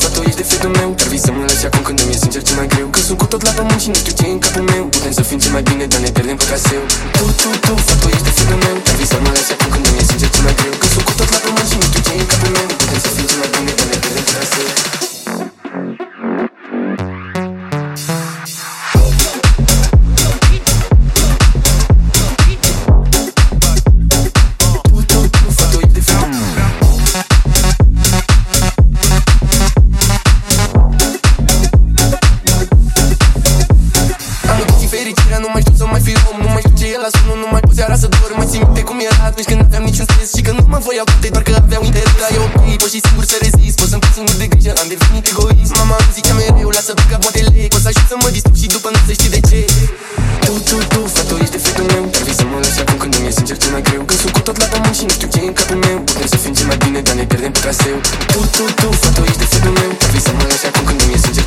[0.00, 0.88] fată, ești defectul meu.
[0.98, 2.86] Dar vii să mă lași acum când îmi e sincer ce mai greu.
[2.94, 4.84] Că sunt cu tot la pământ și nu știu ce e în capul meu.
[4.94, 6.82] Putem să fim ce mai bine, dar ne pierdem pe traseu
[7.18, 8.76] Tu, tu, tu, fată, ești defectul meu.
[8.86, 10.53] Dar vii să mă lași acum când îmi e sincer ce mai
[39.34, 42.14] atunci când aveam niciun stres Și că nu mă voiau toate, doar că aveau interes
[42.22, 43.76] Dar e ok, pot și singur să rezist.
[43.80, 45.72] Pot să-mi pun singur de grijă, am devenit egoist.
[45.80, 48.68] Mama îmi zicea mereu, lasă pe cap moatele Pot să ajut să mă distrug și
[48.76, 49.60] după nu să știi de ce.
[50.46, 52.04] Tu, tu, tu, fată, ești defectul meu.
[52.12, 54.02] Dar vii să mă lași acum când îmi e sincer ce mai greu.
[54.08, 56.28] Că sunt cu tot la pământ și nu știu ce e în capul meu Putem
[56.32, 57.96] să fim ce mai bine, dar ne pierdem pe traseu.
[58.32, 59.90] Tu, tu, tu, fată, ești defectul meu.
[60.00, 61.43] Dar vii să mă lași acum când îmi e sincer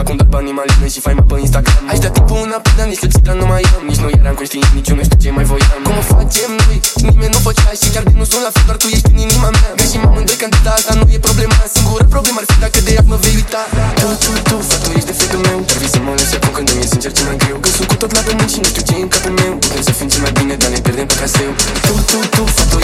[0.00, 1.84] Acum doar banii maline și faima pe Instagram.
[1.92, 3.82] Aș da timpul înapoi, dar nici lucid nu mai am.
[3.90, 5.80] Nici nu eram conștient, nici eu nu știu ce mai voiam.
[5.86, 6.76] Cum o facem noi?
[7.08, 9.48] Nimeni nu făcea și chiar de nu sunt la fel Doar tu ești în inima
[9.56, 9.70] mea.
[9.78, 11.56] Greșim amândoi că atâta asta nu e problema.
[11.74, 13.62] Singura problemă ar fi dacă de ea mă vei uita.
[14.00, 15.58] Tu, tu, tu, fată, ești defectul meu.
[15.68, 17.56] Dar vii să mă lăsi acum când îmi e sincer ce mai greu.
[17.64, 19.52] Că sunt cu tot la pământ și nu știu ce e în capul meu.
[19.64, 21.50] Putem să fim ce mai bine, dar ne pierdem pe traseu
[21.86, 22.76] Tu, tu, tu, fată,